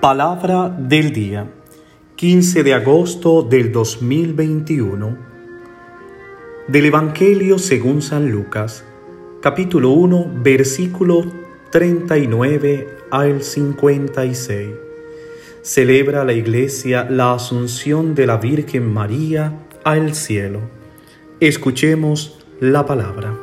[0.00, 1.46] Palabra del día,
[2.16, 5.16] 15 de agosto del 2021,
[6.68, 8.84] del Evangelio según San Lucas,
[9.40, 11.24] capítulo 1, versículo
[11.70, 14.68] 39 al 56.
[15.62, 20.60] Celebra la Iglesia la Asunción de la Virgen María al cielo.
[21.40, 23.34] Escuchemos la palabra.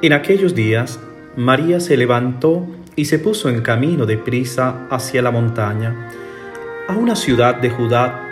[0.00, 1.00] En aquellos días,
[1.36, 2.66] María se levantó
[2.96, 6.08] y se puso en camino de prisa hacia la montaña.
[6.88, 8.28] A una ciudad de Judá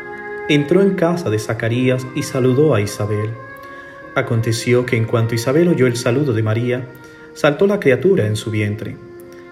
[0.48, 3.30] entró en casa de Zacarías y saludó a Isabel.
[4.14, 6.88] Aconteció que en cuanto Isabel oyó el saludo de María,
[7.34, 8.96] saltó la criatura en su vientre.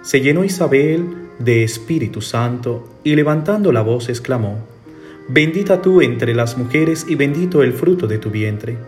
[0.03, 1.07] Se llenó Isabel
[1.39, 4.67] de Espíritu Santo y levantando la voz exclamó,
[5.29, 8.79] Bendita tú entre las mujeres y bendito el fruto de tu vientre.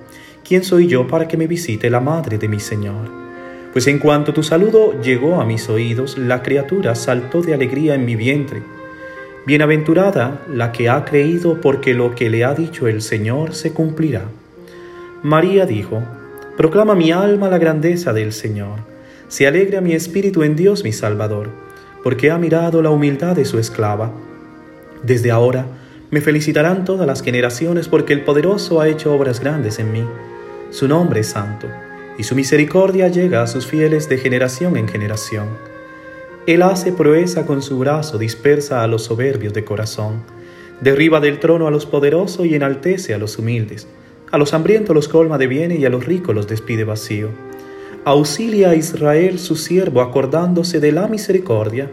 [0.43, 3.30] ¿Quién soy yo para que me visite la madre de mi Señor?
[3.73, 8.05] Pues en cuanto tu saludo llegó a mis oídos, la criatura saltó de alegría en
[8.05, 8.63] mi vientre.
[9.47, 14.25] Bienaventurada la que ha creído porque lo que le ha dicho el Señor se cumplirá.
[15.23, 16.03] María dijo,
[16.57, 18.81] Proclama mi alma la grandeza del Señor.
[19.29, 21.49] Se alegra mi espíritu en Dios mi Salvador,
[22.03, 24.11] porque ha mirado la humildad de su esclava.
[25.05, 25.67] Desde ahora
[26.11, 30.05] me felicitarán todas las generaciones porque el poderoso ha hecho obras grandes en mí.
[30.71, 31.69] Su nombre es santo
[32.21, 35.49] y su misericordia llega a sus fieles de generación en generación.
[36.47, 40.23] Él hace proeza con su brazo, dispersa a los soberbios de corazón,
[40.83, 43.89] derriba del trono a los poderosos y enaltece a los humildes.
[44.31, 47.31] A los hambrientos los colma de bienes y a los ricos los despide vacío.
[48.05, 51.91] Auxilia a Israel su siervo acordándose de la misericordia,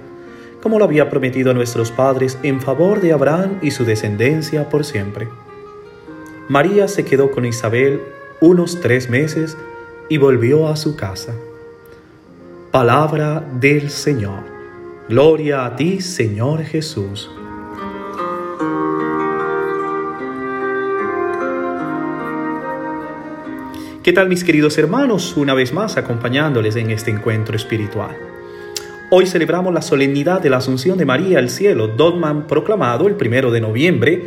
[0.62, 4.84] como lo había prometido a nuestros padres en favor de Abraham y su descendencia por
[4.84, 5.30] siempre.
[6.50, 8.02] María se quedó con Isabel
[8.42, 9.56] unos tres meses
[10.10, 11.34] y volvió a su casa.
[12.72, 14.44] Palabra del Señor.
[15.10, 17.30] Gloria a ti, Señor Jesús.
[24.04, 25.36] ¿Qué tal mis queridos hermanos?
[25.36, 28.16] Una vez más acompañándoles en este encuentro espiritual.
[29.10, 33.52] Hoy celebramos la solemnidad de la Asunción de María al cielo, dogma proclamado el primero
[33.52, 34.24] de noviembre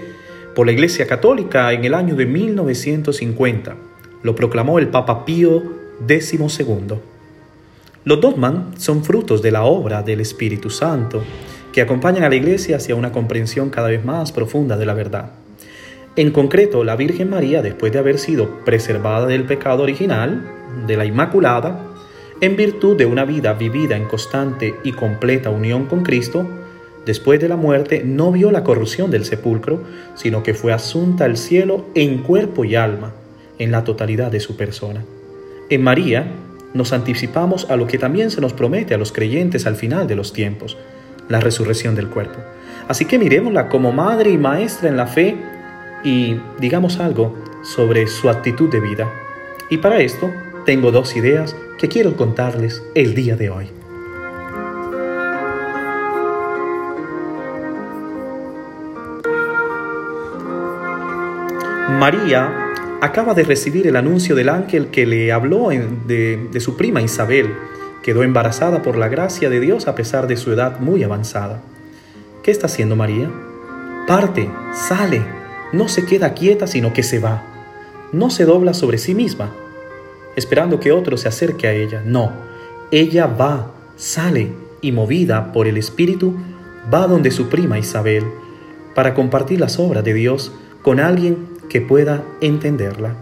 [0.54, 3.89] por la Iglesia Católica en el año de 1950
[4.22, 5.62] lo proclamó el Papa Pío
[6.06, 6.98] XII.
[8.04, 11.22] Los dogman son frutos de la obra del Espíritu Santo
[11.72, 15.32] que acompañan a la Iglesia hacia una comprensión cada vez más profunda de la verdad.
[16.16, 20.42] En concreto, la Virgen María, después de haber sido preservada del pecado original,
[20.86, 21.86] de la Inmaculada,
[22.40, 26.48] en virtud de una vida vivida en constante y completa unión con Cristo,
[27.06, 29.82] después de la muerte no vio la corrupción del sepulcro,
[30.14, 33.12] sino que fue asunta al cielo en cuerpo y alma,
[33.60, 35.04] en la totalidad de su persona.
[35.68, 36.26] En María
[36.74, 40.16] nos anticipamos a lo que también se nos promete a los creyentes al final de
[40.16, 40.76] los tiempos,
[41.28, 42.40] la resurrección del cuerpo.
[42.88, 45.36] Así que miremosla como madre y maestra en la fe
[46.02, 49.12] y digamos algo sobre su actitud de vida.
[49.68, 50.32] Y para esto
[50.64, 53.70] tengo dos ideas que quiero contarles el día de hoy.
[61.98, 62.69] María
[63.00, 67.54] acaba de recibir el anuncio del ángel que le habló de, su prima Isabel.
[68.02, 71.62] Quedó embarazada por la gracia de Dios a pesar de su edad muy avanzada.
[72.42, 73.30] ¿Qué está haciendo María?
[74.06, 75.22] Parte, sale,
[75.72, 77.42] no se queda quieta, sino que se va.
[78.12, 79.52] No se dobla sobre sí misma,
[80.36, 82.02] esperando que otro se acerque a ella.
[82.04, 82.32] No,
[82.90, 86.34] ella va, sale y movida por el Espíritu,
[86.92, 88.24] va donde su prima Isabel,
[88.94, 93.14] para compartir las obras de Dios con alguien que pueda entenderla.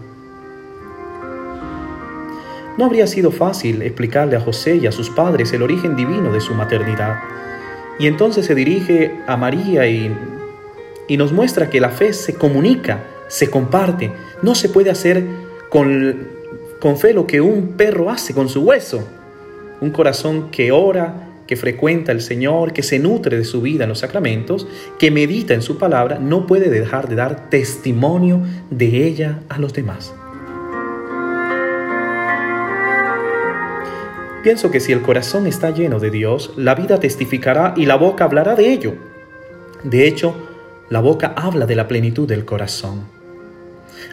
[2.77, 6.41] No habría sido fácil explicarle a José y a sus padres el origen divino de
[6.41, 7.19] su maternidad.
[7.99, 10.13] Y entonces se dirige a María y,
[11.07, 14.11] y nos muestra que la fe se comunica, se comparte.
[14.41, 15.23] No se puede hacer
[15.69, 16.27] con,
[16.79, 19.07] con fe lo que un perro hace con su hueso.
[19.81, 23.89] Un corazón que ora, que frecuenta el Señor, que se nutre de su vida en
[23.89, 24.67] los sacramentos,
[24.99, 29.73] que medita en su palabra, no puede dejar de dar testimonio de ella a los
[29.73, 30.13] demás.
[34.43, 38.25] Pienso que si el corazón está lleno de Dios, la vida testificará y la boca
[38.25, 38.93] hablará de ello.
[39.83, 40.35] De hecho,
[40.91, 43.05] la boca habla de la plenitud del corazón.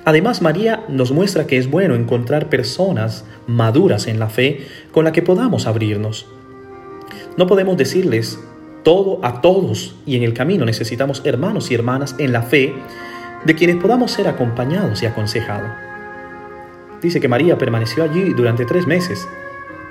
[0.06, 5.12] Además, María nos muestra que es bueno encontrar personas maduras en la fe con la
[5.12, 6.26] que podamos abrirnos,
[7.36, 8.38] no podemos decirles
[8.82, 12.72] todo a todos y en el camino necesitamos hermanos y hermanas en la fe
[13.44, 15.70] de quienes podamos ser acompañados y aconsejados.
[17.02, 19.28] Dice que María permaneció allí durante tres meses,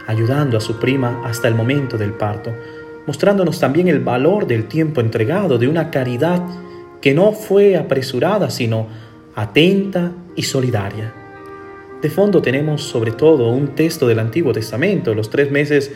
[0.07, 2.51] ayudando a su prima hasta el momento del parto.
[3.07, 6.41] mostrándonos también el valor del tiempo entregado, de una caridad
[7.01, 8.87] que no fue apresurada, sino
[9.35, 11.13] atenta y solidaria.
[12.01, 15.91] De fondo tenemos sobre todo un texto del Antiguo Testamento, los tres meses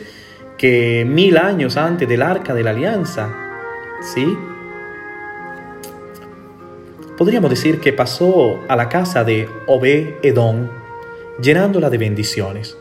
[0.60, 3.34] que mil años antes del arca de la alianza,
[4.02, 4.36] ¿sí?
[7.16, 10.68] Podríamos decir que pasó a la casa de Obed Edom,
[11.40, 12.76] llenándola de bendiciones,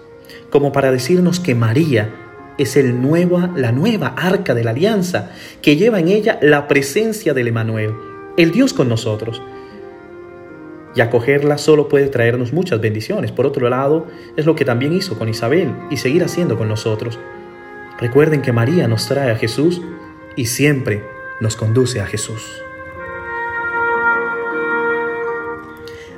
[0.50, 2.14] como para decirnos que María
[2.58, 5.31] es el nueva, la nueva arca de la alianza,
[5.62, 7.94] que lleva en ella la presencia del Emanuel,
[8.36, 9.42] el Dios con nosotros,
[10.96, 13.31] y acogerla solo puede traernos muchas bendiciones.
[13.31, 17.18] Por otro lado, es lo que también hizo con Isabel y seguir haciendo con nosotros.
[18.00, 19.81] Recuerden que María nos trae a Jesús
[20.36, 21.04] y siempre
[21.42, 22.62] nos conduce a Jesús.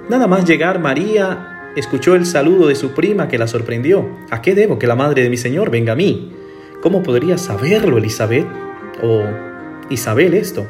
[0.10, 4.10] Nada más llegar, María escuchó el saludo de su prima que la sorprendió.
[4.30, 6.34] ¿A qué debo que la madre de mi Señor venga a mí?
[6.82, 8.48] ¿Cómo podría saberlo Elizabeth
[9.02, 9.24] o
[9.90, 10.68] Isabel esto?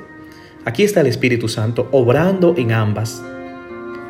[0.64, 3.24] Aquí está el Espíritu Santo obrando en ambas.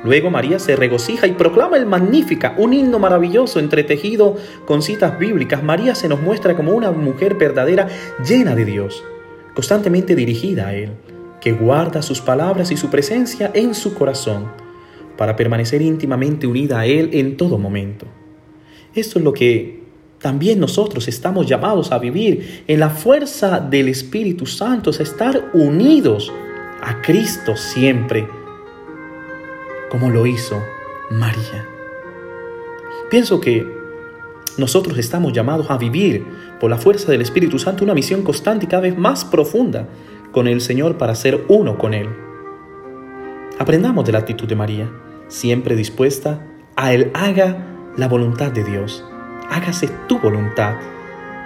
[0.04, 5.62] Luego María se regocija y proclama el Magnífica, un himno maravilloso entretejido con citas bíblicas.
[5.62, 7.88] María se nos muestra como una mujer verdadera
[8.28, 9.04] llena de Dios,
[9.54, 10.92] constantemente dirigida a Él,
[11.40, 14.52] que guarda sus palabras y su presencia en su corazón
[15.18, 18.08] para permanecer íntimamente unida a Él en todo momento.
[18.96, 19.82] Esto es lo que
[20.18, 26.32] también nosotros estamos llamados a vivir en la fuerza del Espíritu Santo, a estar unidos
[26.82, 28.41] a Cristo siempre
[29.92, 30.64] como lo hizo
[31.10, 31.68] María.
[33.10, 33.68] Pienso que
[34.58, 36.26] nosotros estamos llamados a vivir
[36.62, 39.90] por la fuerza del Espíritu Santo una misión constante y cada vez más profunda
[40.32, 42.08] con el Señor para ser uno con Él.
[43.60, 44.90] Aprendamos de la actitud de María,
[45.28, 46.48] siempre dispuesta
[46.78, 49.04] a Él haga la voluntad de Dios,
[49.50, 50.76] hágase tu voluntad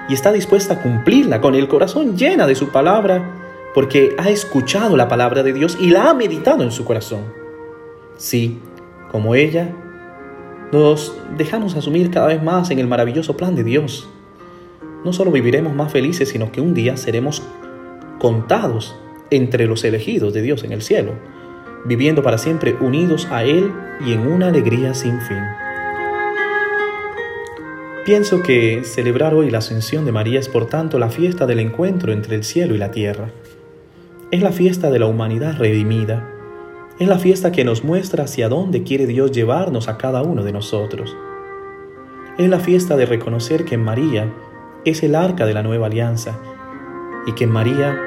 [0.07, 4.95] y está dispuesta a cumplirla con el corazón llena de su palabra porque ha escuchado
[4.95, 7.44] la palabra de Dios y la ha meditado en su corazón.
[8.17, 8.59] Sí,
[9.11, 9.73] como ella,
[10.71, 14.09] nos dejamos asumir cada vez más en el maravilloso plan de Dios.
[15.03, 17.43] No solo viviremos más felices, sino que un día seremos
[18.19, 18.95] contados
[19.31, 21.13] entre los elegidos de Dios en el cielo,
[21.85, 23.71] viviendo para siempre unidos a Él
[24.05, 25.43] y en una alegría sin fin.
[28.05, 32.13] Pienso que celebrar hoy la ascensión de María es por tanto la fiesta del encuentro
[32.13, 33.29] entre el cielo y la tierra.
[34.31, 36.34] Es la fiesta de la humanidad redimida
[36.97, 40.53] es la fiesta que nos muestra hacia dónde quiere Dios llevarnos a cada uno de
[40.53, 41.15] nosotros.
[42.37, 44.31] Es la fiesta de reconocer que María
[44.85, 46.37] es el arca de la nueva alianza
[47.27, 47.99] y que en María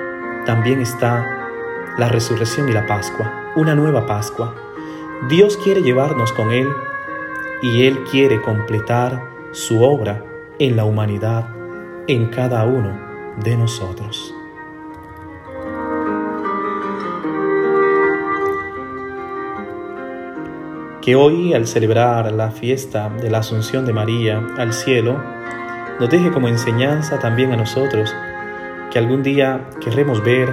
[0.47, 1.27] también está
[1.99, 4.55] la resurrección y la Pascua, una nueva Pascua.
[5.29, 6.69] Dios quiere llevarnos con Él
[7.61, 10.25] y Él quiere completar su obra
[10.59, 11.49] en la humanidad,
[12.07, 12.99] en cada uno
[13.43, 14.35] de nosotros.
[21.09, 25.19] Que hoy, al celebrar la fiesta de la Asunción de María al cielo,
[25.99, 28.15] nos deje como enseñanza también a nosotros
[28.93, 30.51] que algún día querremos ver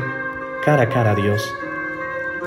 [0.63, 1.53] cara a cara a Dios.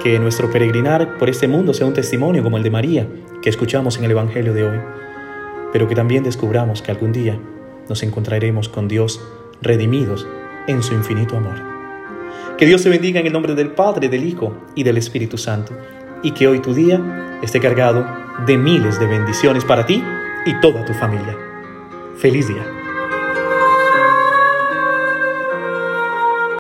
[0.03, 3.07] Que nuestro peregrinar por este mundo sea un testimonio como el de María
[3.43, 4.79] que escuchamos en el Evangelio de hoy,
[5.75, 7.39] pero que también descubramos que algún día
[7.91, 9.21] nos encontraremos con Dios
[9.61, 10.27] redimidos
[10.67, 11.61] en su infinito amor.
[12.57, 15.75] Que Dios te bendiga en el nombre del Padre, del Hijo y del Espíritu Santo
[16.23, 17.01] y que hoy tu día
[17.43, 18.07] esté cargado
[18.47, 20.03] de miles de bendiciones para ti
[20.47, 21.37] y toda tu familia.
[22.17, 22.78] Feliz día.